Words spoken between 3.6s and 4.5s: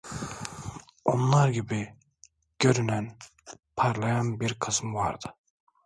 parlayan